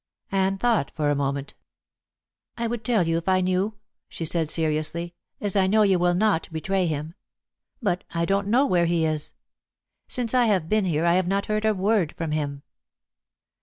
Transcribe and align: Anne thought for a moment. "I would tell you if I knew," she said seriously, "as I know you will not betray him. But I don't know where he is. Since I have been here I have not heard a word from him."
Anne 0.31 0.57
thought 0.57 0.91
for 0.95 1.11
a 1.11 1.15
moment. 1.15 1.53
"I 2.57 2.65
would 2.65 2.83
tell 2.83 3.07
you 3.07 3.17
if 3.17 3.29
I 3.29 3.39
knew," 3.39 3.75
she 4.09 4.25
said 4.25 4.49
seriously, 4.49 5.13
"as 5.39 5.55
I 5.55 5.67
know 5.67 5.83
you 5.83 5.99
will 5.99 6.15
not 6.15 6.49
betray 6.51 6.87
him. 6.87 7.13
But 7.83 8.03
I 8.11 8.25
don't 8.25 8.47
know 8.47 8.65
where 8.65 8.87
he 8.87 9.05
is. 9.05 9.33
Since 10.07 10.33
I 10.33 10.45
have 10.45 10.67
been 10.67 10.85
here 10.85 11.05
I 11.05 11.13
have 11.13 11.27
not 11.27 11.45
heard 11.45 11.65
a 11.65 11.75
word 11.75 12.15
from 12.17 12.31
him." 12.31 12.63